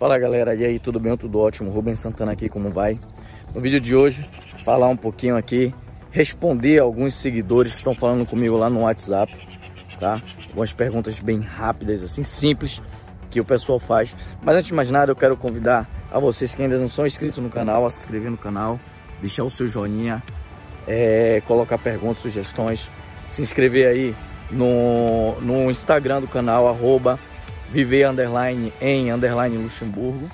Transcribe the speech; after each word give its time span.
Fala 0.00 0.18
galera, 0.18 0.54
e 0.54 0.64
aí, 0.64 0.78
tudo 0.78 0.98
bem? 0.98 1.14
Tudo 1.14 1.38
ótimo? 1.38 1.70
Rubens 1.70 2.00
Santana 2.00 2.32
aqui, 2.32 2.48
como 2.48 2.70
vai? 2.70 2.98
No 3.54 3.60
vídeo 3.60 3.78
de 3.78 3.94
hoje, 3.94 4.26
falar 4.64 4.88
um 4.88 4.96
pouquinho 4.96 5.36
aqui, 5.36 5.74
responder 6.10 6.78
alguns 6.78 7.20
seguidores 7.20 7.72
que 7.72 7.80
estão 7.80 7.94
falando 7.94 8.24
comigo 8.24 8.56
lá 8.56 8.70
no 8.70 8.80
WhatsApp, 8.80 9.30
tá? 10.00 10.18
Algumas 10.48 10.72
perguntas 10.72 11.20
bem 11.20 11.40
rápidas, 11.40 12.02
assim, 12.02 12.22
simples, 12.22 12.80
que 13.30 13.42
o 13.42 13.44
pessoal 13.44 13.78
faz. 13.78 14.16
Mas 14.42 14.56
antes 14.56 14.68
de 14.68 14.74
mais 14.74 14.90
nada, 14.90 15.12
eu 15.12 15.16
quero 15.16 15.36
convidar 15.36 15.86
a 16.10 16.18
vocês 16.18 16.54
que 16.54 16.62
ainda 16.62 16.78
não 16.78 16.88
são 16.88 17.06
inscritos 17.06 17.38
no 17.38 17.50
canal, 17.50 17.84
a 17.84 17.90
se 17.90 17.98
inscrever 17.98 18.30
no 18.30 18.38
canal, 18.38 18.80
deixar 19.20 19.44
o 19.44 19.50
seu 19.50 19.66
joinha, 19.66 20.22
é, 20.88 21.42
colocar 21.46 21.76
perguntas, 21.76 22.22
sugestões, 22.22 22.88
se 23.28 23.42
inscrever 23.42 23.86
aí 23.86 24.16
no, 24.50 25.38
no 25.42 25.70
Instagram 25.70 26.22
do 26.22 26.26
canal, 26.26 26.66
arroba 26.68 27.18
viver 27.70 28.04
underline 28.04 28.72
em 28.80 29.10
underline 29.10 29.56
Luxemburgo. 29.56 30.30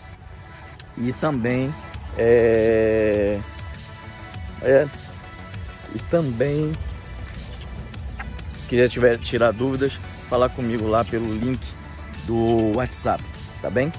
E 0.96 1.12
também 1.12 1.74
é, 2.16 3.38
é 4.62 4.88
e 5.94 5.98
também 6.10 6.72
quiser 8.68 8.88
tiver 8.88 9.18
tirar 9.18 9.52
dúvidas 9.52 9.98
falar 10.28 10.48
comigo 10.48 10.88
lá 10.88 11.04
pelo 11.04 11.26
link 11.36 11.60
do 12.26 12.76
WhatsApp 12.76 13.22
tá 13.60 13.70
bem? 13.70 13.92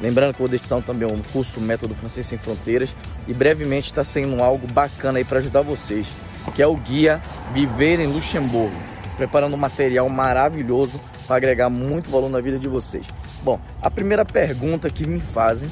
Lembrando 0.00 0.32
que 0.32 0.38
vou 0.38 0.48
deixar 0.48 0.80
também 0.82 1.08
um 1.08 1.20
curso 1.32 1.60
método 1.60 1.94
francês 1.94 2.26
sem 2.26 2.38
fronteiras 2.38 2.90
e 3.26 3.34
brevemente 3.34 3.90
está 3.90 4.04
sendo 4.04 4.42
algo 4.42 4.66
bacana 4.68 5.18
aí 5.18 5.24
para 5.24 5.38
ajudar 5.38 5.62
vocês 5.62 6.06
que 6.54 6.62
é 6.62 6.66
o 6.66 6.76
guia 6.76 7.20
viver 7.52 7.98
em 7.98 8.06
Luxemburgo 8.06 8.76
preparando 9.16 9.54
um 9.54 9.58
material 9.58 10.08
maravilhoso 10.08 11.00
para 11.26 11.36
agregar 11.36 11.68
muito 11.68 12.10
valor 12.10 12.30
na 12.30 12.40
vida 12.40 12.58
de 12.58 12.68
vocês. 12.68 13.06
Bom, 13.42 13.60
a 13.80 13.90
primeira 13.90 14.24
pergunta 14.24 14.90
que 14.90 15.06
me 15.06 15.20
fazem 15.20 15.68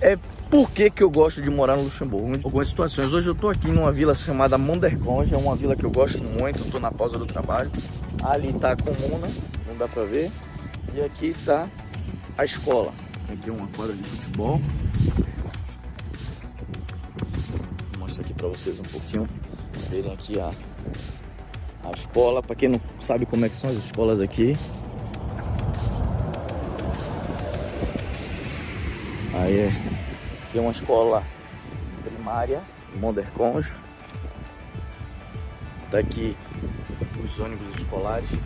é 0.00 0.16
por 0.50 0.70
que, 0.70 0.90
que 0.90 1.02
eu 1.02 1.10
gosto 1.10 1.42
de 1.42 1.50
morar 1.50 1.76
no 1.76 1.84
Luxemburgo? 1.84 2.32
Algumas 2.44 2.68
situações. 2.68 3.12
Hoje 3.12 3.28
eu 3.28 3.32
estou 3.32 3.50
aqui 3.50 3.68
numa 3.68 3.90
vila 3.90 4.14
chamada 4.14 4.56
Monderconge, 4.56 5.34
é 5.34 5.36
uma 5.36 5.56
vila 5.56 5.74
que 5.74 5.84
eu 5.84 5.90
gosto 5.90 6.22
muito, 6.22 6.60
estou 6.60 6.80
na 6.80 6.92
pausa 6.92 7.18
do 7.18 7.26
trabalho. 7.26 7.70
Ali 8.22 8.50
está 8.50 8.72
a 8.72 8.76
comuna, 8.76 9.26
não 9.66 9.76
dá 9.76 9.88
para 9.88 10.04
ver. 10.04 10.30
E 10.94 11.00
aqui 11.00 11.28
está 11.28 11.68
a 12.38 12.44
escola. 12.44 12.92
Aqui 13.32 13.50
é 13.50 13.52
uma 13.52 13.66
quadra 13.68 13.94
de 13.94 14.08
futebol. 14.08 14.60
Vou 17.92 18.00
mostrar 18.00 18.22
aqui 18.22 18.34
para 18.34 18.48
vocês 18.48 18.78
um 18.78 18.84
pouquinho. 18.84 19.28
Verem 19.90 20.12
aqui 20.12 20.38
a, 20.38 20.52
a 21.88 21.92
escola. 21.92 22.42
Para 22.42 22.56
quem 22.56 22.68
não 22.68 22.80
sabe 23.00 23.26
como 23.26 23.44
é 23.44 23.48
que 23.48 23.56
são 23.56 23.70
as 23.70 23.76
escolas 23.76 24.20
aqui, 24.20 24.54
Aí 29.46 29.60
é, 29.60 29.70
tem 30.50 30.60
uma 30.60 30.72
escola 30.72 31.22
primária, 32.02 32.62
Monderconge. 32.96 33.72
Tá 35.90 35.98
aqui 35.98 36.36
os 37.22 37.38
ônibus 37.38 37.78
escolares. 37.78 38.28
Tá? 38.30 38.36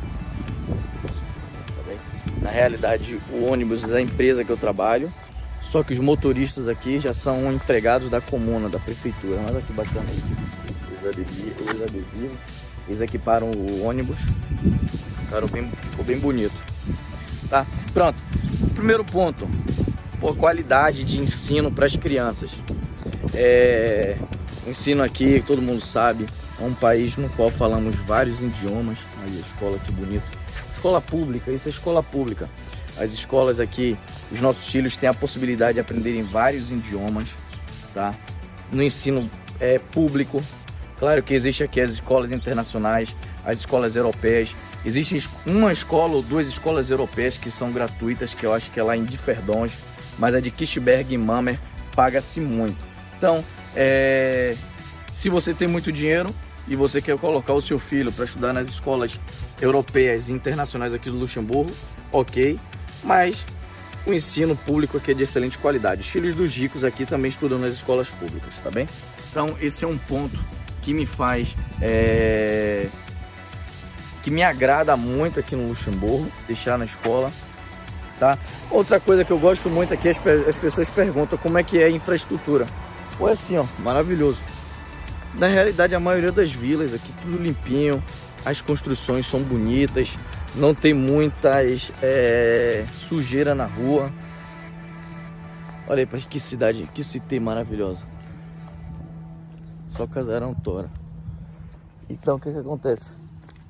Na 2.43 2.51
realidade, 2.51 3.21
o 3.33 3.51
ônibus 3.51 3.85
é 3.85 3.87
da 3.87 4.01
empresa 4.01 4.45
que 4.45 4.51
eu 4.51 4.57
trabalho. 4.57 5.13
Só 5.63 5.83
que 5.83 5.93
os 5.93 6.01
motoristas 6.01 6.67
aqui 6.67 6.99
já 6.99 7.15
são 7.15 7.53
empregados 7.53 8.11
da 8.11 8.21
comuna, 8.21 8.69
da 8.69 8.79
prefeitura. 8.79 9.41
Olha 9.49 9.63
que 9.63 9.73
bacana 9.73 10.07
os 10.95 11.07
adesivos. 11.07 12.60
Eles 12.91 13.01
equiparam 13.01 13.53
o 13.53 13.85
ônibus. 13.85 14.17
Ficaram 15.21 15.47
bem, 15.47 15.71
ficou 15.91 16.05
bem 16.05 16.19
bonito. 16.19 16.61
Tá? 17.49 17.65
Pronto. 17.95 18.21
Primeiro 18.75 19.05
ponto 19.05 19.49
por 20.21 20.37
qualidade 20.37 21.05
de 21.05 21.21
ensino 21.21 21.71
para 21.71 21.87
as 21.87 21.95
crianças. 21.95 22.51
É, 23.33 24.17
o 24.67 24.71
ensino 24.71 25.05
aqui, 25.05 25.41
todo 25.47 25.63
mundo 25.63 25.81
sabe, 25.81 26.27
é 26.61 26.65
um 26.65 26.75
país 26.75 27.17
no 27.17 27.29
qual 27.31 27.49
falamos 27.49 27.95
vários 27.95 28.43
idiomas. 28.43 28.99
Aí 29.23 29.37
a 29.37 29.41
escola 29.41 29.79
que 29.79 29.93
bonito. 29.93 30.25
Escola 30.75 31.01
pública, 31.01 31.53
isso 31.53 31.69
é 31.69 31.71
escola 31.71 32.03
pública. 32.03 32.51
As 32.99 33.13
escolas 33.13 33.61
aqui, 33.61 33.97
os 34.33 34.41
nossos 34.41 34.67
filhos 34.67 34.97
têm 34.97 35.09
a 35.09 35.15
possibilidade 35.15 35.75
de 35.75 35.81
aprenderem 35.81 36.25
vários 36.25 36.73
idiomas, 36.73 37.29
tá? 37.95 38.13
No 38.73 38.83
ensino 38.83 39.31
é, 39.61 39.79
público, 39.79 40.43
claro 41.01 41.23
que 41.23 41.33
existe 41.33 41.65
aqui 41.65 41.81
as 41.81 41.91
escolas 41.91 42.31
internacionais, 42.31 43.17
as 43.45 43.59
escolas 43.61 43.97
europeias. 43.97 44.55
Existe 44.85 45.29
uma 45.47 45.73
escola 45.73 46.15
ou 46.15 46.23
duas 46.23 46.47
escolas 46.47 46.91
europeias 46.91 47.37
que 47.39 47.51
são 47.51 47.73
gratuitas, 47.73 48.35
que 48.35 48.45
eu 48.45 48.55
acho 48.55 48.71
que 48.71 48.79
é 48.79 48.83
lá 48.83 48.97
em 48.97 49.05
Differdons, 49.05 49.73
mas 50.19 50.35
a 50.35 50.41
de 50.41 50.51
Kirchberg 50.51 51.15
e 51.15 51.19
Mammer 51.19 51.59
paga-se 51.97 52.39
muito. 52.39 52.77
Então, 53.17 53.43
é, 53.75 54.55
se 55.17 55.29
você 55.29 55.55
tem 55.55 55.67
muito 55.67 55.91
dinheiro 55.91 56.35
e 56.69 56.77
você 56.77 57.01
quer 57.01 57.17
colocar 57.19 57.55
o 57.55 57.63
seu 57.63 57.79
filho 57.79 58.13
para 58.13 58.27
estudar 58.27 58.53
nas 58.53 58.69
escolas 58.69 59.13
europeias 59.61 60.29
e 60.29 60.33
internacionais 60.33 60.93
aqui 60.93 61.11
do 61.11 61.19
Luxemburgo, 61.19 61.73
ok, 62.13 62.59
mas 63.03 63.45
o 64.07 64.13
ensino 64.13 64.55
público 64.55 64.97
aqui 64.97 65.13
é 65.13 65.15
de 65.15 65.23
excelente 65.23 65.59
qualidade. 65.59 66.03
Os 66.03 66.09
filhos 66.09 66.37
dos 66.37 66.55
ricos 66.55 66.85
aqui 66.85 67.05
também 67.05 67.31
estudam 67.31 67.59
nas 67.59 67.73
escolas 67.73 68.09
públicas, 68.09 68.55
tá 68.63 68.71
bem? 68.71 68.87
Então, 69.31 69.57
esse 69.61 69.85
é 69.85 69.89
um 69.89 69.97
ponto 69.97 70.39
que 70.83 70.93
me 70.93 71.07
faz. 71.07 71.55
É, 71.81 72.89
que 74.23 74.31
me 74.31 74.43
agrada 74.43 74.97
muito 74.97 75.41
aqui 75.41 75.57
no 75.57 75.69
Luxemburgo, 75.69 76.31
deixar 76.47 76.77
na 76.79 76.85
escola 76.85 77.31
tá? 78.21 78.39
Outra 78.71 79.01
coisa 79.01 79.25
que 79.25 79.33
eu 79.33 79.39
gosto 79.39 79.69
muito 79.71 79.93
aqui, 79.93 80.11
as, 80.11 80.19
as 80.47 80.59
pessoas 80.59 80.91
perguntam 80.91 81.39
como 81.39 81.59
é 81.59 81.65
que 81.65 81.81
é 81.83 81.87
a 81.87 81.91
infraestrutura. 81.91 82.67
Pô, 83.19 83.29
é 83.29 83.33
assim, 83.33 83.57
ó, 83.57 83.65
maravilhoso. 83.79 84.39
Na 85.35 85.47
realidade, 85.47 85.95
a 85.95 86.01
maioria 86.01 86.31
das 86.31 86.53
vilas 86.53 86.95
aqui, 86.95 87.13
tudo 87.23 87.43
limpinho, 87.43 88.03
as 88.45 88.61
construções 88.61 89.27
são 89.27 89.41
bonitas, 89.41 90.17
não 90.55 90.75
tem 90.75 90.93
muitas 90.93 91.91
é, 92.03 92.85
sujeira 92.87 93.55
na 93.55 93.65
rua. 93.65 94.13
Olha 95.89 96.07
aí, 96.13 96.23
que 96.23 96.39
cidade, 96.39 96.89
que 96.95 97.03
cité 97.03 97.41
maravilhosa. 97.41 98.05
Só 99.91 100.07
casarão 100.07 100.55
tora. 100.55 100.89
Então, 102.09 102.37
o 102.37 102.41
que 102.41 102.51
que 102.51 102.59
acontece? 102.59 103.05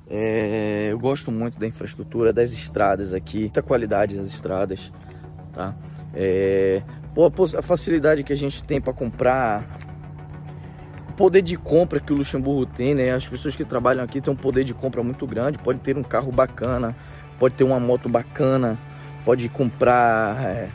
É, 0.09 0.89
eu 0.91 0.99
gosto 0.99 1.31
muito 1.31 1.59
da 1.59 1.67
infraestrutura, 1.67 2.33
das 2.33 2.51
estradas 2.51 3.13
aqui, 3.13 3.41
muita 3.41 3.61
qualidade 3.61 4.17
das 4.17 4.29
estradas, 4.29 4.91
tá? 5.53 5.75
É, 6.13 6.81
pô, 7.15 7.31
a 7.57 7.61
facilidade 7.61 8.23
que 8.23 8.33
a 8.33 8.35
gente 8.35 8.63
tem 8.63 8.81
para 8.81 8.93
comprar, 8.93 9.65
o 11.09 11.13
poder 11.13 11.41
de 11.41 11.55
compra 11.55 11.99
que 11.99 12.11
o 12.11 12.17
Luxemburgo 12.17 12.65
tem, 12.65 12.93
né? 12.93 13.11
As 13.11 13.27
pessoas 13.27 13.55
que 13.55 13.63
trabalham 13.63 14.03
aqui 14.03 14.19
têm 14.19 14.33
um 14.33 14.35
poder 14.35 14.63
de 14.63 14.73
compra 14.73 15.01
muito 15.01 15.25
grande, 15.25 15.57
pode 15.57 15.79
ter 15.79 15.97
um 15.97 16.03
carro 16.03 16.31
bacana, 16.31 16.95
pode 17.39 17.55
ter 17.55 17.63
uma 17.63 17.79
moto 17.79 18.09
bacana, 18.09 18.77
pode 19.23 19.47
comprar 19.49 20.43
é, 20.43 20.69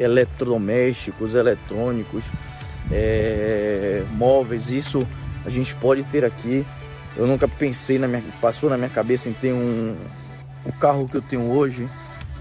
eletrodomésticos, 0.00 1.34
eletrônicos, 1.34 2.24
é, 2.90 4.02
móveis, 4.12 4.70
isso 4.70 5.06
a 5.44 5.50
gente 5.50 5.74
pode 5.76 6.02
ter 6.04 6.24
aqui 6.24 6.64
eu 7.18 7.26
nunca 7.26 7.48
pensei 7.48 7.98
na 7.98 8.06
minha, 8.06 8.22
passou 8.40 8.70
na 8.70 8.76
minha 8.76 8.88
cabeça 8.88 9.28
em 9.28 9.32
ter 9.32 9.52
um 9.52 9.96
o 10.64 10.72
carro 10.72 11.08
que 11.08 11.16
eu 11.16 11.22
tenho 11.22 11.50
hoje, 11.50 11.88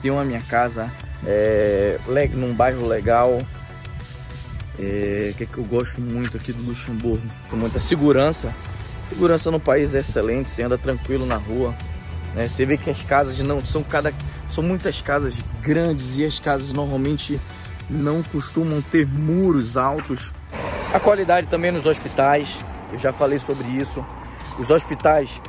ter 0.02 0.12
uma 0.12 0.24
minha 0.24 0.42
casa 0.42 0.92
é, 1.26 2.00
num 2.34 2.54
bairro 2.54 2.88
legal. 2.88 3.40
É, 4.80 5.34
que 5.36 5.44
é 5.44 5.48
que 5.48 5.58
eu 5.58 5.64
gosto 5.64 6.00
muito 6.00 6.38
aqui 6.38 6.54
do 6.54 6.62
Luxemburgo, 6.62 7.26
tem 7.50 7.58
muita 7.58 7.80
segurança. 7.80 8.54
Segurança 9.10 9.50
no 9.50 9.60
país 9.60 9.96
é 9.96 10.00
excelente, 10.00 10.52
você 10.52 10.62
anda 10.62 10.78
tranquilo 10.78 11.26
na 11.26 11.38
rua. 11.38 11.74
Né? 12.36 12.48
Você 12.48 12.64
vê 12.64 12.78
que 12.78 12.90
as 12.90 13.02
casas 13.02 13.40
não 13.40 13.60
são 13.60 13.82
cada 13.82 14.14
são 14.48 14.64
muitas 14.64 15.02
casas 15.02 15.34
grandes 15.62 16.18
e 16.18 16.26
as 16.26 16.40
casas 16.40 16.72
normalmente 16.72 17.40
não 17.90 18.22
costumam 18.22 18.80
ter 18.80 19.08
muros 19.08 19.76
altos. 19.76 20.32
A 20.94 21.00
qualidade 21.00 21.48
também 21.48 21.72
nos 21.72 21.86
hospitais, 21.86 22.64
eu 22.92 22.98
já 22.98 23.12
falei 23.12 23.40
sobre 23.40 23.68
isso. 23.68 24.04
Os 24.58 24.70
hospitais 24.70 25.42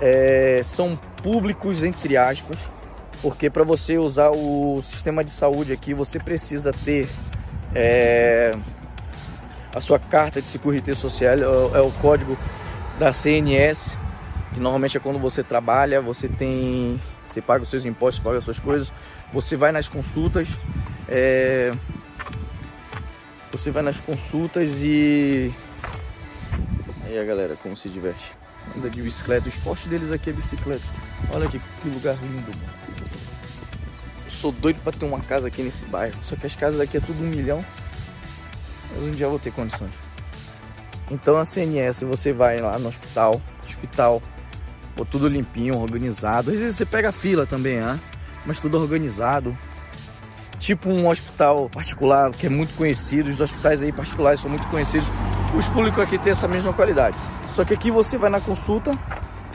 é, 0.00 0.62
são 0.64 0.96
públicos, 1.22 1.82
entre 1.82 2.16
aspas, 2.16 2.58
porque 3.20 3.50
para 3.50 3.62
você 3.62 3.98
usar 3.98 4.30
o 4.30 4.80
sistema 4.82 5.22
de 5.22 5.30
saúde 5.30 5.72
aqui, 5.72 5.92
você 5.92 6.18
precisa 6.18 6.72
ter 6.72 7.06
é, 7.74 8.52
a 9.74 9.80
sua 9.80 9.98
carta 9.98 10.40
de 10.40 10.48
Seguridade 10.48 10.98
Social, 10.98 11.34
é, 11.34 11.78
é 11.78 11.80
o 11.80 11.90
código 12.00 12.36
da 12.98 13.12
CNS, 13.12 13.98
que 14.54 14.60
normalmente 14.60 14.96
é 14.96 15.00
quando 15.00 15.18
você 15.18 15.42
trabalha, 15.42 16.00
você 16.00 16.26
tem, 16.26 17.00
você 17.26 17.42
paga 17.42 17.62
os 17.62 17.70
seus 17.70 17.84
impostos, 17.84 18.22
paga 18.22 18.38
as 18.38 18.44
suas 18.44 18.58
coisas, 18.58 18.90
você 19.32 19.56
vai 19.56 19.72
nas 19.72 19.88
consultas, 19.88 20.48
é, 21.06 21.72
você 23.60 23.70
vai 23.70 23.82
nas 23.82 24.00
consultas 24.00 24.78
e 24.78 25.54
aí 27.04 27.18
a 27.18 27.24
galera 27.24 27.56
como 27.56 27.76
se 27.76 27.90
diverte 27.90 28.32
anda 28.74 28.88
de 28.88 29.02
bicicleta. 29.02 29.46
O 29.46 29.48
esporte 29.50 29.86
deles 29.86 30.10
aqui 30.10 30.30
é 30.30 30.32
bicicleta. 30.32 30.82
Olha 31.30 31.46
aqui 31.46 31.60
que 31.82 31.88
lugar 31.90 32.16
lindo, 32.22 32.50
mano. 32.56 33.10
sou 34.28 34.50
doido 34.50 34.80
para 34.80 34.96
ter 34.96 35.04
uma 35.04 35.20
casa 35.20 35.48
aqui 35.48 35.62
nesse 35.62 35.84
bairro. 35.86 36.14
Só 36.24 36.36
que 36.36 36.46
as 36.46 36.56
casas 36.56 36.80
aqui 36.80 36.96
é 36.96 37.00
tudo 37.00 37.22
um 37.22 37.26
milhão. 37.26 37.62
Mas 38.94 39.02
um 39.02 39.10
dia 39.10 39.26
eu 39.26 39.30
vou 39.30 39.38
ter 39.38 39.52
condições. 39.52 39.92
Então 41.10 41.36
a 41.36 41.44
CNS, 41.44 42.00
você 42.00 42.32
vai 42.32 42.60
lá 42.60 42.78
no 42.78 42.88
hospital, 42.88 43.42
hospital, 43.68 44.22
pô, 44.96 45.04
tudo 45.04 45.28
limpinho, 45.28 45.78
organizado. 45.78 46.50
Às 46.50 46.58
vezes 46.58 46.76
você 46.78 46.86
pega 46.86 47.12
fila 47.12 47.44
também, 47.44 47.78
né? 47.78 48.00
Mas 48.46 48.58
tudo 48.58 48.80
organizado. 48.80 49.56
Tipo 50.60 50.90
um 50.90 51.08
hospital 51.08 51.68
particular 51.70 52.30
que 52.30 52.46
é 52.46 52.50
muito 52.50 52.74
conhecido, 52.74 53.30
os 53.30 53.40
hospitais 53.40 53.82
aí 53.82 53.90
particulares 53.90 54.40
são 54.40 54.48
muito 54.48 54.68
conhecidos. 54.68 55.08
Os 55.56 55.66
públicos 55.68 55.98
aqui 55.98 56.18
têm 56.18 56.30
essa 56.30 56.46
mesma 56.46 56.72
qualidade. 56.72 57.16
Só 57.56 57.64
que 57.64 57.74
aqui 57.74 57.90
você 57.90 58.16
vai 58.16 58.30
na 58.30 58.40
consulta, 58.40 58.96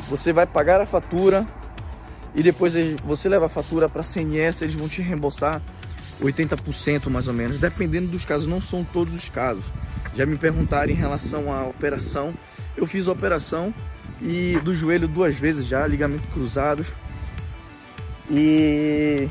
você 0.10 0.34
vai 0.34 0.46
pagar 0.46 0.82
a 0.82 0.86
fatura 0.86 1.48
e 2.34 2.44
depois 2.44 2.74
você 3.04 3.30
leva 3.30 3.46
a 3.46 3.50
fatura 3.50 3.88
para 3.88 4.02
a 4.02 4.04
CNS, 4.04 4.64
eles 4.64 4.76
vão 4.76 4.90
te 4.90 5.02
reembolsar 5.02 5.62
80% 6.22 7.10
mais 7.10 7.28
ou 7.28 7.34
menos, 7.34 7.58
dependendo 7.58 8.08
dos 8.08 8.26
casos, 8.26 8.48
não 8.48 8.60
são 8.60 8.84
todos 8.84 9.14
os 9.14 9.30
casos. 9.30 9.72
Já 10.16 10.26
me 10.26 10.38
perguntaram 10.38 10.92
em 10.92 10.96
relação 10.96 11.54
à 11.54 11.64
operação, 11.64 12.34
eu 12.76 12.86
fiz 12.86 13.08
a 13.08 13.12
operação 13.12 13.74
e 14.22 14.60
do 14.64 14.74
joelho 14.74 15.08
duas 15.08 15.36
vezes 15.36 15.66
já, 15.66 15.86
ligamento 15.86 16.28
cruzados. 16.30 16.88
E, 18.30 19.30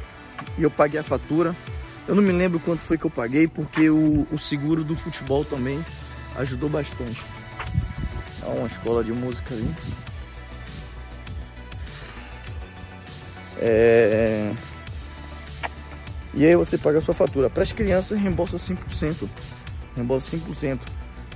e 0.58 0.62
eu 0.62 0.70
paguei 0.70 1.00
a 1.00 1.04
fatura. 1.04 1.56
Eu 2.06 2.14
não 2.14 2.22
me 2.22 2.32
lembro 2.32 2.60
quanto 2.60 2.82
foi 2.82 2.98
que 2.98 3.04
eu 3.04 3.10
paguei, 3.10 3.48
porque 3.48 3.88
o, 3.88 4.26
o 4.31 4.38
seguro 4.38 4.84
do 4.84 4.94
futebol 4.94 5.44
também 5.44 5.82
ajudou 6.36 6.69
bastante. 6.69 7.22
Há 8.42 8.48
uma 8.48 8.66
escola 8.66 9.02
de 9.02 9.12
música 9.12 9.54
ali. 9.54 9.75
É... 13.58 14.52
E 16.34 16.44
aí 16.44 16.54
você 16.56 16.76
paga 16.76 16.98
a 16.98 17.00
sua 17.00 17.14
fatura. 17.14 17.48
Para 17.48 17.62
as 17.62 17.72
crianças, 17.72 18.19
reembolsa 18.19 18.56
5%. 18.56 19.28
Reembolsa 19.96 20.36
5%. 20.36 20.81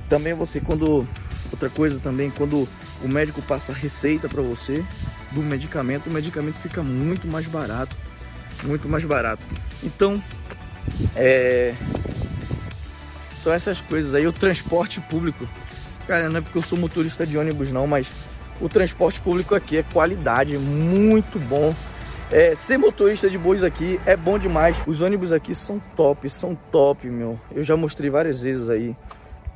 Também 0.08 0.34
você, 0.34 0.60
quando. 0.60 1.06
Outra 1.50 1.70
coisa 1.70 1.98
também, 1.98 2.30
quando 2.30 2.68
o 3.02 3.08
médico 3.08 3.40
passa 3.40 3.72
a 3.72 3.74
receita 3.74 4.28
para 4.28 4.42
você 4.42 4.84
do 5.32 5.40
medicamento, 5.40 6.10
o 6.10 6.12
medicamento 6.12 6.56
fica 6.56 6.82
muito 6.82 7.26
mais 7.26 7.46
barato. 7.46 7.96
Muito 8.64 8.88
mais 8.88 9.04
barato. 9.04 9.42
Então, 9.82 10.22
é... 11.16 11.74
são 13.42 13.52
essas 13.52 13.80
coisas 13.80 14.14
aí. 14.14 14.26
O 14.26 14.32
transporte 14.32 15.00
público. 15.02 15.48
Cara, 16.06 16.28
não 16.28 16.38
é 16.38 16.40
porque 16.40 16.58
eu 16.58 16.62
sou 16.62 16.78
motorista 16.78 17.26
de 17.26 17.36
ônibus, 17.36 17.70
não, 17.70 17.86
mas 17.86 18.06
o 18.60 18.68
transporte 18.68 19.20
público 19.20 19.54
aqui 19.54 19.76
é 19.76 19.82
qualidade, 19.82 20.56
muito 20.56 21.38
bom. 21.38 21.74
É, 22.30 22.54
ser 22.54 22.76
motorista 22.76 23.30
de 23.30 23.38
bois 23.38 23.62
aqui 23.62 24.00
é 24.04 24.16
bom 24.16 24.38
demais. 24.38 24.76
Os 24.86 25.00
ônibus 25.00 25.32
aqui 25.32 25.54
são 25.54 25.80
top, 25.96 26.28
são 26.28 26.54
top, 26.70 27.08
meu. 27.08 27.40
Eu 27.50 27.62
já 27.62 27.76
mostrei 27.76 28.10
várias 28.10 28.42
vezes 28.42 28.68
aí. 28.68 28.96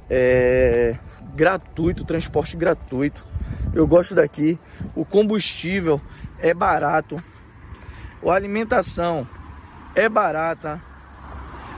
É 0.08 0.96
gratuito, 1.34 2.04
transporte 2.04 2.56
gratuito. 2.56 3.24
Eu 3.74 3.86
gosto 3.86 4.14
daqui. 4.14 4.58
O 4.94 5.04
combustível 5.04 6.00
é 6.38 6.52
barato. 6.54 7.22
A 8.24 8.34
alimentação 8.34 9.26
é 9.94 10.08
barata. 10.08 10.80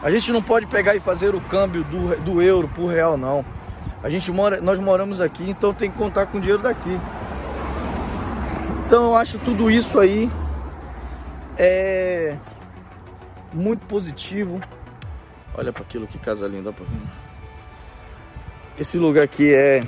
A 0.02 0.10
gente 0.10 0.30
não 0.30 0.42
pode 0.42 0.66
pegar 0.66 0.94
e 0.94 1.00
fazer 1.00 1.34
o 1.34 1.40
câmbio 1.40 1.82
do, 1.84 2.16
do 2.20 2.42
euro 2.42 2.68
por 2.68 2.88
real, 2.88 3.16
não. 3.16 3.44
A 4.02 4.10
gente 4.10 4.30
mora, 4.30 4.60
nós 4.60 4.78
moramos 4.78 5.20
aqui, 5.20 5.48
então 5.48 5.72
tem 5.72 5.90
que 5.90 5.96
contar 5.96 6.26
com 6.26 6.36
o 6.36 6.40
dinheiro 6.40 6.62
daqui. 6.62 7.00
Então 8.86 9.04
eu 9.04 9.16
acho 9.16 9.38
tudo 9.38 9.70
isso 9.70 9.98
aí 9.98 10.30
é 11.56 12.36
muito 13.52 13.86
positivo. 13.86 14.60
Olha 15.56 15.72
para 15.72 15.82
aquilo 15.82 16.06
que 16.06 16.18
casa 16.18 16.46
linda, 16.46 16.72
pra... 16.72 16.84
Esse 18.78 18.98
lugar 18.98 19.24
aqui 19.24 19.54
é 19.54 19.80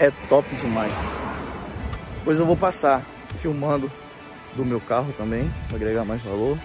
é 0.00 0.10
top 0.28 0.48
demais. 0.56 0.92
Depois 2.18 2.38
eu 2.38 2.46
vou 2.46 2.56
passar 2.56 3.02
filmando 3.40 3.90
do 4.56 4.64
meu 4.64 4.80
carro 4.80 5.12
também, 5.16 5.50
para 5.68 5.76
agregar 5.76 6.04
mais 6.04 6.22
valor. 6.22 6.58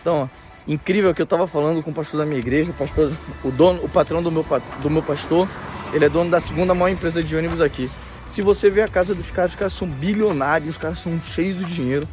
Então, 0.00 0.22
ó, 0.22 0.28
incrível 0.66 1.14
que 1.14 1.22
eu 1.22 1.26
tava 1.26 1.46
falando 1.46 1.82
com 1.82 1.90
o 1.90 1.94
pastor 1.94 2.18
da 2.18 2.26
minha 2.26 2.38
igreja, 2.38 2.70
o 2.70 2.74
pastor, 2.74 3.12
o 3.42 3.50
dono, 3.50 3.84
o 3.84 3.88
patrão 3.88 4.22
do 4.22 4.30
meu 4.30 4.44
do 4.80 4.90
meu 4.90 5.02
pastor, 5.02 5.48
ele 5.92 6.04
é 6.04 6.08
dono 6.08 6.30
da 6.30 6.40
segunda 6.40 6.74
maior 6.74 6.92
empresa 6.92 7.22
de 7.22 7.36
ônibus 7.36 7.60
aqui. 7.60 7.90
Se 8.28 8.42
você 8.42 8.68
vê 8.68 8.82
a 8.82 8.88
casa 8.88 9.14
dos 9.14 9.30
caras, 9.30 9.52
os 9.52 9.56
caras 9.56 9.72
são 9.72 9.86
bilionários, 9.86 10.70
os 10.70 10.76
caras 10.76 10.98
são 10.98 11.20
cheios 11.20 11.58
de 11.58 11.64
dinheiro, 11.64 12.06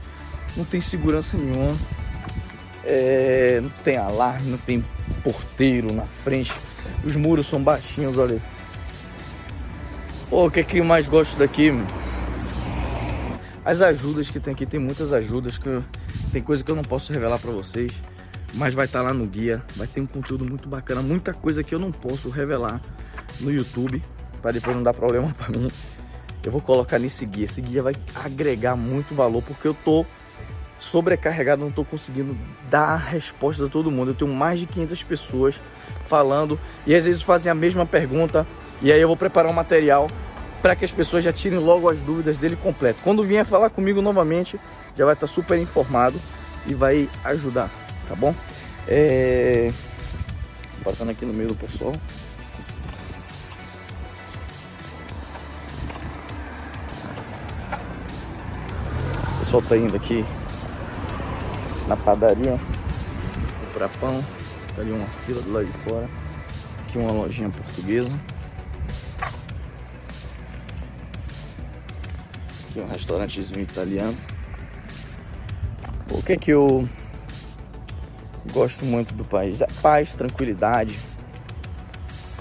não 0.55 0.63
tem 0.63 0.79
segurança 0.79 1.35
nenhuma, 1.35 1.75
é, 2.85 3.59
não 3.61 3.69
tem 3.83 3.97
alarme, 3.97 4.51
não 4.51 4.57
tem 4.57 4.83
porteiro 5.23 5.91
na 5.93 6.03
frente, 6.03 6.53
os 7.03 7.15
muros 7.15 7.47
são 7.47 7.61
baixinhos, 7.61 8.17
olha. 8.17 8.39
Pô, 10.29 10.47
o 10.47 10.51
que 10.51 10.59
é 10.61 10.63
que 10.63 10.77
eu 10.77 10.85
mais 10.85 11.09
gosto 11.09 11.35
daqui? 11.37 11.71
As 13.63 13.81
ajudas 13.81 14.31
que 14.31 14.39
tem 14.39 14.53
aqui, 14.53 14.65
tem 14.65 14.79
muitas 14.79 15.13
ajudas, 15.13 15.57
que 15.57 15.67
eu, 15.67 15.83
tem 16.31 16.41
coisa 16.41 16.63
que 16.63 16.71
eu 16.71 16.75
não 16.75 16.83
posso 16.83 17.13
revelar 17.13 17.39
para 17.39 17.51
vocês, 17.51 17.91
mas 18.55 18.73
vai 18.73 18.85
estar 18.85 18.99
tá 18.99 19.05
lá 19.05 19.13
no 19.13 19.25
guia, 19.25 19.61
vai 19.75 19.87
ter 19.87 20.01
um 20.01 20.05
conteúdo 20.05 20.45
muito 20.45 20.67
bacana, 20.67 21.01
muita 21.01 21.33
coisa 21.33 21.63
que 21.63 21.73
eu 21.73 21.79
não 21.79 21.91
posso 21.91 22.29
revelar 22.29 22.81
no 23.39 23.51
YouTube, 23.51 24.01
para 24.41 24.51
depois 24.51 24.75
não 24.75 24.83
dar 24.83 24.93
problema 24.93 25.31
para 25.37 25.49
mim 25.49 25.69
eu 26.43 26.51
vou 26.51 26.61
colocar 26.61 26.97
nesse 26.97 27.25
guia. 27.25 27.45
Esse 27.45 27.61
guia 27.61 27.83
vai 27.83 27.93
agregar 28.15 28.75
muito 28.75 29.13
valor 29.13 29.43
porque 29.43 29.67
eu 29.67 29.73
tô 29.73 30.05
sobrecarregado, 30.77 31.61
não 31.61 31.71
tô 31.71 31.85
conseguindo 31.85 32.35
dar 32.69 32.95
resposta 32.95 33.65
a 33.65 33.69
todo 33.69 33.91
mundo. 33.91 34.11
Eu 34.11 34.15
tenho 34.15 34.33
mais 34.33 34.59
de 34.59 34.65
500 34.65 35.03
pessoas 35.03 35.61
falando 36.07 36.59
e 36.85 36.95
às 36.95 37.05
vezes 37.05 37.21
fazem 37.21 37.51
a 37.51 37.55
mesma 37.55 37.85
pergunta 37.85 38.47
e 38.81 38.91
aí 38.91 38.99
eu 38.99 39.07
vou 39.07 39.17
preparar 39.17 39.51
um 39.51 39.53
material 39.53 40.07
para 40.61 40.75
que 40.75 40.85
as 40.85 40.91
pessoas 40.91 41.23
já 41.23 41.33
tirem 41.33 41.59
logo 41.59 41.89
as 41.89 42.03
dúvidas 42.03 42.37
dele 42.37 42.55
completo. 42.55 42.99
Quando 43.03 43.23
vier 43.23 43.45
falar 43.45 43.69
comigo 43.69 44.01
novamente, 44.01 44.59
já 44.95 45.05
vai 45.05 45.13
estar 45.13 45.27
super 45.27 45.57
informado 45.57 46.19
e 46.67 46.73
vai 46.73 47.09
ajudar, 47.23 47.69
tá 48.07 48.15
bom? 48.15 48.35
É... 48.87 49.71
Passando 50.83 51.11
aqui 51.11 51.25
no 51.25 51.33
meio 51.33 51.49
do 51.49 51.55
pessoal. 51.55 51.93
pessoal 59.51 59.63
tá 59.63 59.75
indo 59.75 59.97
aqui 59.97 60.25
na 61.85 61.97
padaria 61.97 62.57
comprar 63.65 63.89
pão. 63.99 64.23
Tá 64.73 64.81
ali 64.81 64.91
uma 64.93 65.07
fila 65.07 65.41
do 65.41 65.51
lado 65.51 65.65
de 65.65 65.77
fora. 65.79 66.09
Aqui 66.79 66.97
uma 66.97 67.11
lojinha 67.11 67.49
portuguesa. 67.49 68.11
Aqui 72.71 72.79
um 72.79 72.87
restaurantezinho 72.87 73.59
italiano. 73.59 74.15
O 76.09 76.23
que 76.23 76.33
é 76.33 76.37
que 76.37 76.51
eu 76.51 76.87
gosto 78.53 78.85
muito 78.85 79.13
do 79.13 79.25
país? 79.25 79.59
É 79.59 79.67
paz, 79.81 80.15
tranquilidade. 80.15 80.97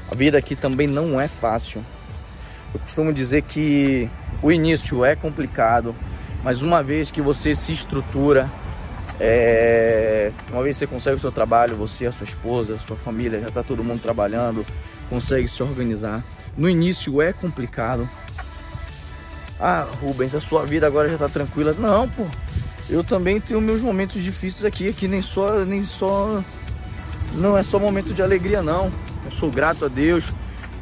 A 0.08 0.14
vida 0.14 0.38
aqui 0.38 0.54
também 0.54 0.86
não 0.86 1.20
é 1.20 1.26
fácil. 1.26 1.84
Eu 2.72 2.78
costumo 2.78 3.12
dizer 3.12 3.42
que 3.42 4.08
o 4.40 4.52
início 4.52 5.04
é 5.04 5.16
complicado, 5.16 5.96
mas 6.44 6.62
uma 6.62 6.80
vez 6.80 7.10
que 7.10 7.20
você 7.20 7.52
se 7.52 7.72
estrutura, 7.72 8.48
é... 9.18 10.30
uma 10.52 10.62
vez 10.62 10.76
que 10.76 10.80
você 10.80 10.86
consegue 10.86 11.16
o 11.16 11.20
seu 11.20 11.32
trabalho, 11.32 11.74
você, 11.74 12.06
a 12.06 12.12
sua 12.12 12.24
esposa, 12.24 12.76
a 12.76 12.78
sua 12.78 12.96
família, 12.96 13.40
já 13.40 13.48
está 13.48 13.64
todo 13.64 13.82
mundo 13.82 14.00
trabalhando, 14.00 14.64
consegue 15.08 15.48
se 15.48 15.60
organizar. 15.60 16.24
No 16.56 16.68
início 16.68 17.20
é 17.20 17.32
complicado. 17.32 18.08
Ah, 19.60 19.86
Rubens, 20.00 20.34
a 20.34 20.40
sua 20.40 20.64
vida 20.64 20.86
agora 20.86 21.08
já 21.08 21.14
está 21.14 21.28
tranquila. 21.28 21.74
Não, 21.78 22.08
pô. 22.08 22.26
Eu 22.88 23.04
também 23.04 23.38
tenho 23.38 23.60
meus 23.60 23.80
momentos 23.80 24.22
difíceis 24.22 24.64
aqui, 24.64 24.88
aqui 24.88 25.06
nem 25.06 25.22
só, 25.22 25.64
nem 25.64 25.86
só, 25.86 26.42
não 27.34 27.56
é 27.56 27.62
só 27.62 27.78
momento 27.78 28.12
de 28.12 28.22
alegria 28.22 28.62
não. 28.62 28.90
Eu 29.24 29.30
sou 29.30 29.50
grato 29.50 29.84
a 29.84 29.88
Deus 29.88 30.24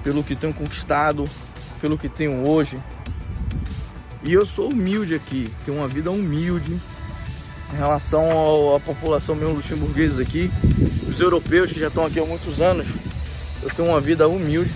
pelo 0.03 0.25
que 0.25 0.35
tenho 0.35 0.55
conquistado, 0.55 1.25
pelo 1.81 1.99
que 1.99 2.09
tenho 2.09 2.49
hoje, 2.49 2.79
e 4.25 4.33
eu 4.33 4.45
sou 4.45 4.71
humilde 4.71 5.15
aqui, 5.15 5.49
tenho 5.65 5.79
uma 5.79 5.89
vida 5.89 6.11
humilde 6.11 6.79
em 7.73 7.77
relação 7.77 8.75
à 8.75 8.81
população 8.81 9.35
mesmo 9.35 9.55
luxemburguesa 9.55 10.23
aqui. 10.23 10.51
Os 11.09 11.21
europeus 11.21 11.71
que 11.71 11.79
já 11.79 11.89
estão 11.89 12.05
aqui 12.05 12.19
há 12.19 12.25
muitos 12.25 12.61
anos, 12.61 12.87
eu 13.63 13.71
tenho 13.71 13.89
uma 13.89 14.01
vida 14.01 14.27
humilde. 14.29 14.71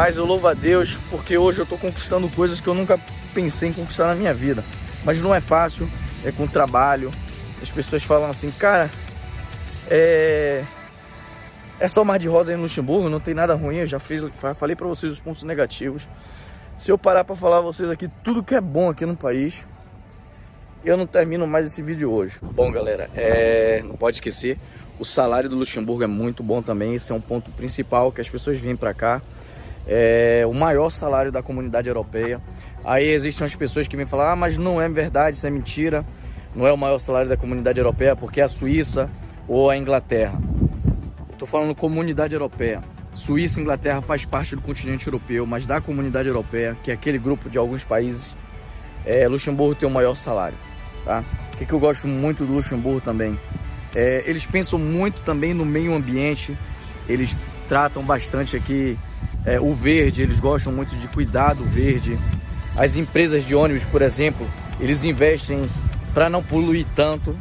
Mas 0.00 0.16
eu 0.16 0.24
louvo 0.24 0.48
a 0.48 0.54
Deus 0.54 0.96
porque 1.10 1.36
hoje 1.36 1.58
eu 1.58 1.64
estou 1.64 1.76
conquistando 1.76 2.26
coisas 2.30 2.58
que 2.58 2.66
eu 2.66 2.72
nunca 2.72 2.98
pensei 3.34 3.68
em 3.68 3.72
conquistar 3.74 4.06
na 4.06 4.14
minha 4.14 4.32
vida. 4.32 4.64
Mas 5.04 5.20
não 5.20 5.34
é 5.34 5.42
fácil, 5.42 5.86
é 6.24 6.32
com 6.32 6.46
trabalho. 6.46 7.10
As 7.60 7.70
pessoas 7.70 8.02
falam 8.02 8.30
assim, 8.30 8.50
cara, 8.52 8.90
é, 9.90 10.64
é 11.78 11.86
só 11.86 12.02
mar 12.02 12.18
de 12.18 12.26
rosa 12.26 12.50
aí 12.50 12.56
no 12.56 12.62
Luxemburgo, 12.62 13.10
não 13.10 13.20
tem 13.20 13.34
nada 13.34 13.54
ruim. 13.54 13.76
Eu 13.76 13.86
já 13.86 13.98
fiz, 13.98 14.24
falei 14.54 14.74
para 14.74 14.86
vocês 14.86 15.12
os 15.12 15.20
pontos 15.20 15.42
negativos. 15.42 16.08
Se 16.78 16.90
eu 16.90 16.96
parar 16.96 17.22
para 17.22 17.36
falar 17.36 17.58
a 17.58 17.60
vocês 17.60 17.90
aqui 17.90 18.08
tudo 18.24 18.42
que 18.42 18.54
é 18.54 18.60
bom 18.60 18.88
aqui 18.88 19.04
no 19.04 19.18
país, 19.18 19.66
eu 20.82 20.96
não 20.96 21.06
termino 21.06 21.46
mais 21.46 21.66
esse 21.66 21.82
vídeo 21.82 22.10
hoje. 22.10 22.38
Bom, 22.40 22.72
galera, 22.72 23.10
é... 23.14 23.82
não 23.82 23.96
pode 23.96 24.16
esquecer, 24.16 24.56
o 24.98 25.04
salário 25.04 25.50
do 25.50 25.56
Luxemburgo 25.56 26.02
é 26.02 26.06
muito 26.06 26.42
bom 26.42 26.62
também. 26.62 26.94
Esse 26.94 27.12
é 27.12 27.14
um 27.14 27.20
ponto 27.20 27.50
principal 27.50 28.10
que 28.10 28.22
as 28.22 28.30
pessoas 28.30 28.58
vêm 28.58 28.74
para 28.74 28.94
cá. 28.94 29.20
É 29.86 30.44
o 30.46 30.52
maior 30.52 30.90
salário 30.90 31.32
da 31.32 31.42
comunidade 31.42 31.88
europeia. 31.88 32.40
Aí 32.84 33.08
existem 33.08 33.46
as 33.46 33.54
pessoas 33.54 33.86
que 33.88 33.96
vêm 33.96 34.06
falar, 34.06 34.32
ah, 34.32 34.36
mas 34.36 34.56
não 34.56 34.80
é 34.80 34.88
verdade, 34.88 35.36
isso 35.36 35.46
é 35.46 35.50
mentira. 35.50 36.04
Não 36.54 36.66
é 36.66 36.72
o 36.72 36.76
maior 36.76 36.98
salário 36.98 37.28
da 37.28 37.36
comunidade 37.36 37.78
europeia 37.78 38.16
porque 38.16 38.40
é 38.40 38.44
a 38.44 38.48
Suíça 38.48 39.10
ou 39.46 39.70
a 39.70 39.76
Inglaterra. 39.76 40.40
Estou 41.32 41.46
falando 41.46 41.74
comunidade 41.74 42.34
europeia. 42.34 42.82
Suíça 43.12 43.58
e 43.58 43.62
Inglaterra 43.62 44.00
faz 44.00 44.24
parte 44.24 44.54
do 44.54 44.62
continente 44.62 45.06
europeu, 45.06 45.44
mas 45.46 45.66
da 45.66 45.80
comunidade 45.80 46.28
europeia, 46.28 46.76
que 46.82 46.90
é 46.90 46.94
aquele 46.94 47.18
grupo 47.18 47.50
de 47.50 47.58
alguns 47.58 47.84
países, 47.84 48.34
é, 49.04 49.26
Luxemburgo 49.26 49.74
tem 49.74 49.88
o 49.88 49.92
maior 49.92 50.14
salário. 50.14 50.56
Tá? 51.04 51.24
O 51.52 51.56
que, 51.56 51.66
que 51.66 51.72
eu 51.72 51.78
gosto 51.78 52.06
muito 52.06 52.44
do 52.44 52.52
Luxemburgo 52.52 53.00
também? 53.00 53.38
É, 53.94 54.22
eles 54.26 54.46
pensam 54.46 54.78
muito 54.78 55.20
também 55.22 55.52
no 55.52 55.64
meio 55.64 55.94
ambiente, 55.94 56.56
eles 57.08 57.36
tratam 57.68 58.02
bastante 58.04 58.56
aqui 58.56 58.96
é, 59.44 59.60
o 59.60 59.74
verde, 59.74 60.22
eles 60.22 60.38
gostam 60.38 60.72
muito 60.72 60.96
de 60.96 61.08
cuidar 61.08 61.54
do 61.54 61.64
verde. 61.64 62.18
As 62.76 62.96
empresas 62.96 63.44
de 63.44 63.54
ônibus, 63.54 63.84
por 63.84 64.02
exemplo, 64.02 64.46
eles 64.78 65.04
investem 65.04 65.62
para 66.14 66.28
não 66.28 66.42
poluir 66.42 66.86
tanto. 66.94 67.36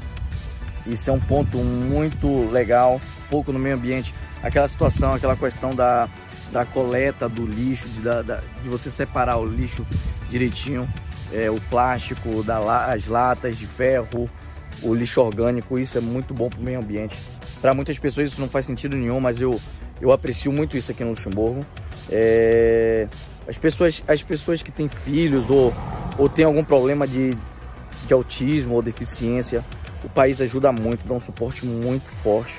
Isso 0.87 1.09
é 1.09 1.13
um 1.13 1.19
ponto 1.19 1.57
muito 1.57 2.49
legal, 2.49 2.99
pouco 3.29 3.51
no 3.51 3.59
meio 3.59 3.75
ambiente. 3.75 4.13
Aquela 4.41 4.67
situação, 4.67 5.13
aquela 5.13 5.35
questão 5.35 5.75
da, 5.75 6.07
da 6.51 6.65
coleta 6.65 7.27
do 7.27 7.45
lixo, 7.45 7.87
de, 7.89 8.01
da, 8.01 8.21
da, 8.21 8.39
de 8.61 8.69
você 8.69 8.89
separar 8.89 9.37
o 9.37 9.45
lixo 9.45 9.85
direitinho, 10.29 10.87
é, 11.33 11.49
o 11.49 11.59
plástico, 11.69 12.41
da, 12.43 12.85
as 12.85 13.05
latas 13.05 13.57
de 13.57 13.65
ferro, 13.65 14.29
o 14.81 14.93
lixo 14.93 15.21
orgânico, 15.21 15.77
isso 15.77 15.97
é 15.97 16.01
muito 16.01 16.33
bom 16.33 16.49
para 16.49 16.59
o 16.59 16.63
meio 16.63 16.79
ambiente. 16.79 17.17
Para 17.61 17.73
muitas 17.73 17.99
pessoas 17.99 18.31
isso 18.31 18.41
não 18.41 18.49
faz 18.49 18.65
sentido 18.65 18.95
nenhum, 18.95 19.19
mas 19.19 19.41
eu, 19.41 19.59
eu 19.99 20.11
aprecio 20.11 20.51
muito 20.51 20.77
isso 20.77 20.91
aqui 20.91 21.03
no 21.03 21.09
Luxemburgo. 21.09 21.65
É, 22.11 23.07
as, 23.47 23.57
pessoas, 23.57 24.03
as 24.07 24.21
pessoas 24.23 24.61
que 24.61 24.71
têm 24.71 24.87
filhos 24.87 25.49
ou, 25.49 25.73
ou 26.17 26.29
têm 26.29 26.45
algum 26.45 26.63
problema 26.63 27.07
de, 27.07 27.31
de 28.07 28.13
autismo 28.13 28.75
ou 28.75 28.81
deficiência, 28.81 29.63
o 30.03 30.09
país 30.09 30.39
ajuda 30.41 30.71
muito, 30.71 31.07
dá 31.07 31.13
um 31.13 31.19
suporte 31.19 31.65
muito 31.65 32.07
forte. 32.23 32.53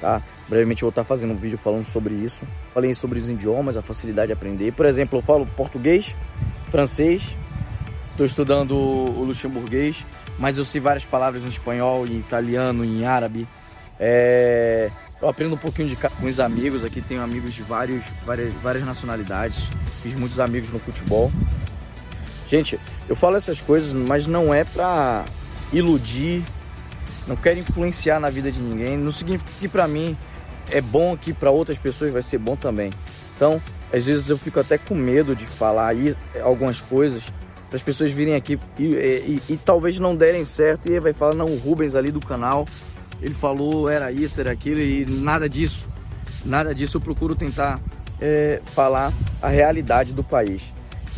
Tá? 0.00 0.22
Brevemente 0.48 0.82
eu 0.82 0.86
vou 0.86 0.90
estar 0.90 1.04
fazendo 1.04 1.32
um 1.32 1.36
vídeo 1.36 1.56
falando 1.56 1.84
sobre 1.84 2.14
isso. 2.14 2.46
Falei 2.72 2.94
sobre 2.94 3.18
os 3.18 3.28
idiomas, 3.28 3.76
a 3.76 3.82
facilidade 3.82 4.28
de 4.28 4.32
aprender. 4.34 4.72
Por 4.72 4.86
exemplo, 4.86 5.18
eu 5.18 5.22
falo 5.22 5.46
português, 5.46 6.14
francês, 6.68 7.36
estou 8.10 8.26
estudando 8.26 8.76
o 8.76 9.24
luxemburguês, 9.24 10.04
mas 10.38 10.58
eu 10.58 10.64
sei 10.64 10.80
várias 10.80 11.04
palavras 11.04 11.44
em 11.44 11.48
espanhol, 11.48 12.06
em 12.06 12.18
italiano, 12.18 12.84
em 12.84 13.04
árabe. 13.04 13.48
É... 13.98 14.90
Eu 15.24 15.30
aprendo 15.30 15.54
um 15.54 15.58
pouquinho 15.58 15.88
de, 15.88 15.96
os 16.22 16.38
amigos 16.38 16.84
aqui, 16.84 17.00
tenho 17.00 17.22
amigos 17.22 17.54
de 17.54 17.62
vários, 17.62 18.04
várias, 18.26 18.52
várias 18.56 18.84
nacionalidades, 18.84 19.70
fiz 20.02 20.14
muitos 20.14 20.38
amigos 20.38 20.70
no 20.70 20.78
futebol. 20.78 21.32
Gente, 22.46 22.78
eu 23.08 23.16
falo 23.16 23.38
essas 23.38 23.58
coisas, 23.58 23.90
mas 23.90 24.26
não 24.26 24.52
é 24.52 24.64
pra 24.64 25.24
iludir, 25.72 26.44
não 27.26 27.36
quero 27.36 27.58
influenciar 27.58 28.20
na 28.20 28.28
vida 28.28 28.52
de 28.52 28.60
ninguém. 28.60 28.98
Não 28.98 29.10
significa 29.10 29.50
que 29.58 29.66
pra 29.66 29.88
mim 29.88 30.14
é 30.70 30.82
bom, 30.82 31.16
que 31.16 31.32
para 31.32 31.50
outras 31.50 31.78
pessoas 31.78 32.12
vai 32.12 32.22
ser 32.22 32.36
bom 32.36 32.54
também. 32.54 32.90
Então, 33.34 33.62
às 33.90 34.04
vezes 34.04 34.28
eu 34.28 34.36
fico 34.36 34.60
até 34.60 34.76
com 34.76 34.94
medo 34.94 35.34
de 35.34 35.46
falar 35.46 35.88
aí 35.88 36.14
algumas 36.42 36.82
coisas 36.82 37.24
para 37.70 37.78
as 37.78 37.82
pessoas 37.82 38.12
virem 38.12 38.34
aqui 38.34 38.60
e, 38.78 38.84
e, 38.84 39.42
e, 39.48 39.56
talvez 39.56 39.98
não 39.98 40.14
derem 40.14 40.44
certo 40.44 40.92
e 40.92 41.00
vai 41.00 41.14
falar, 41.14 41.34
não, 41.34 41.46
o 41.46 41.56
Rubens 41.56 41.94
ali 41.94 42.12
do 42.12 42.20
canal, 42.20 42.66
ele 43.24 43.32
falou, 43.32 43.88
era 43.88 44.12
isso, 44.12 44.38
era 44.38 44.52
aquilo 44.52 44.80
e 44.80 45.06
nada 45.06 45.48
disso. 45.48 45.88
Nada 46.44 46.74
disso, 46.74 46.98
eu 46.98 47.00
procuro 47.00 47.34
tentar 47.34 47.80
é, 48.20 48.60
falar 48.66 49.10
a 49.40 49.48
realidade 49.48 50.12
do 50.12 50.22
país. 50.22 50.62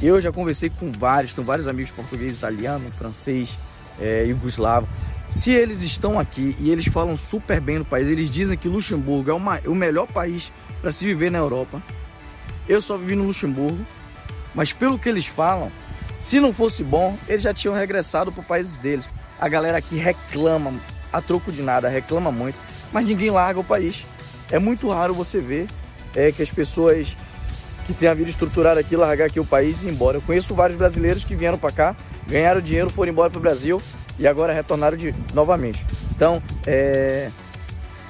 Eu 0.00 0.20
já 0.20 0.30
conversei 0.30 0.70
com 0.70 0.92
vários, 0.92 1.32
com 1.32 1.42
vários 1.42 1.66
amigos 1.66 1.90
portugueses, 1.90 2.38
italiano, 2.38 2.92
francês, 2.92 3.58
é, 4.00 4.24
yugoslavo. 4.24 4.86
Se 5.28 5.50
eles 5.50 5.82
estão 5.82 6.16
aqui 6.16 6.54
e 6.60 6.70
eles 6.70 6.86
falam 6.86 7.16
super 7.16 7.60
bem 7.60 7.78
do 7.78 7.84
país, 7.84 8.06
eles 8.06 8.30
dizem 8.30 8.56
que 8.56 8.68
Luxemburgo 8.68 9.28
é 9.28 9.34
uma, 9.34 9.60
o 9.66 9.74
melhor 9.74 10.06
país 10.06 10.52
para 10.80 10.92
se 10.92 11.04
viver 11.04 11.32
na 11.32 11.38
Europa. 11.38 11.82
Eu 12.68 12.80
só 12.80 12.96
vivi 12.96 13.16
no 13.16 13.24
Luxemburgo, 13.24 13.84
mas 14.54 14.72
pelo 14.72 14.96
que 14.96 15.08
eles 15.08 15.26
falam, 15.26 15.72
se 16.20 16.38
não 16.38 16.52
fosse 16.52 16.84
bom, 16.84 17.18
eles 17.26 17.42
já 17.42 17.52
tinham 17.52 17.74
regressado 17.74 18.30
para 18.30 18.42
o 18.42 18.44
país 18.44 18.76
deles. 18.76 19.08
A 19.40 19.48
galera 19.48 19.78
aqui 19.78 19.96
reclama, 19.96 20.72
a 21.12 21.20
troco 21.20 21.50
de 21.52 21.62
nada, 21.62 21.88
reclama 21.88 22.30
muito, 22.30 22.58
mas 22.92 23.06
ninguém 23.06 23.30
larga 23.30 23.60
o 23.60 23.64
país. 23.64 24.04
É 24.50 24.58
muito 24.58 24.88
raro 24.88 25.14
você 25.14 25.38
ver 25.38 25.66
é, 26.14 26.30
que 26.30 26.42
as 26.42 26.50
pessoas 26.50 27.14
que 27.86 27.94
têm 27.94 28.08
a 28.08 28.14
vida 28.14 28.30
estruturada 28.30 28.80
aqui 28.80 28.96
largar 28.96 29.26
aqui 29.26 29.38
o 29.38 29.44
país 29.44 29.82
e 29.82 29.86
ir 29.86 29.90
embora. 29.90 30.18
Eu 30.18 30.22
conheço 30.22 30.54
vários 30.54 30.76
brasileiros 30.78 31.24
que 31.24 31.34
vieram 31.34 31.58
para 31.58 31.72
cá, 31.72 31.96
ganharam 32.26 32.60
dinheiro, 32.60 32.90
foram 32.90 33.12
embora 33.12 33.30
para 33.30 33.38
o 33.38 33.42
Brasil 33.42 33.80
e 34.18 34.26
agora 34.26 34.52
retornaram 34.52 34.96
de, 34.96 35.12
novamente. 35.34 35.84
Então, 36.14 36.42
é, 36.66 37.30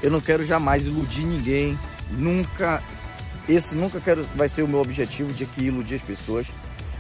eu 0.03 0.11
não 0.11 0.21
quero 0.21 0.45
jamais 0.47 0.87
iludir 0.87 1.25
ninguém, 1.25 1.79
nunca, 2.13 2.83
esse 3.49 3.75
nunca 3.75 4.01
quero, 4.01 4.27
vai 4.35 4.49
ser 4.49 4.63
o 4.63 4.69
meu 4.69 4.81
objetivo 4.81 5.33
de 5.33 5.45
aqui 5.45 5.65
iludir 5.65 5.97
as 5.97 6.03
pessoas 6.03 6.47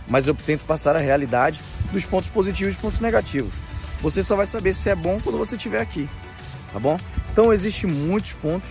mas 0.09 0.27
eu 0.27 0.35
tento 0.35 0.65
passar 0.65 0.97
a 0.97 0.99
realidade 0.99 1.61
dos 1.93 2.05
pontos 2.05 2.29
positivos 2.29 2.75
e 2.75 2.79
pontos 2.79 3.01
negativos. 3.01 3.53
Você 4.01 4.23
só 4.23 4.37
vai 4.37 4.47
saber 4.47 4.75
se 4.75 4.89
é 4.89 4.95
bom 4.95 5.19
quando 5.23 5.39
você 5.39 5.57
estiver 5.57 5.81
aqui, 5.81 6.09
tá 6.73 6.79
bom? 6.79 6.99
Então 7.33 7.53
existem 7.53 7.91
muitos 7.91 8.33
pontos 8.35 8.71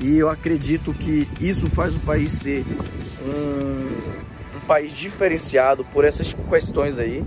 e 0.00 0.18
eu 0.18 0.30
acredito 0.30 0.92
que 0.92 1.28
isso 1.40 1.66
faz 1.68 1.94
o 1.94 2.00
país 2.00 2.32
ser 2.32 2.64
um, 3.22 4.56
um 4.56 4.60
país 4.66 4.92
diferenciado 4.92 5.84
por 5.86 6.04
essas 6.04 6.34
questões 6.48 6.98
aí. 6.98 7.24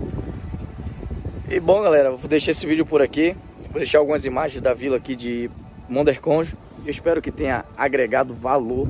E 1.50 1.60
bom, 1.60 1.82
galera, 1.82 2.10
vou 2.10 2.28
deixar 2.28 2.52
esse 2.52 2.66
vídeo 2.66 2.86
por 2.86 3.02
aqui. 3.02 3.36
Vou 3.70 3.78
deixar 3.78 3.98
algumas 3.98 4.24
imagens 4.24 4.60
da 4.62 4.72
vila 4.72 4.96
aqui 4.96 5.14
de 5.14 5.50
Monderconjo. 5.88 6.56
Eu 6.84 6.90
espero 6.90 7.20
que 7.20 7.30
tenha 7.30 7.64
agregado 7.76 8.34
valor. 8.34 8.88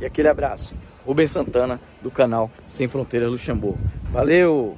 E 0.00 0.04
aquele 0.04 0.28
abraço. 0.28 0.74
Rubens 1.06 1.30
Santana, 1.30 1.80
do 2.02 2.10
canal 2.10 2.50
Sem 2.66 2.88
Fronteiras 2.88 3.30
Luxemburgo. 3.30 3.78
Valeu! 4.10 4.76